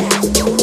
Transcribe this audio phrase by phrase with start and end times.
[0.00, 0.59] Yeah.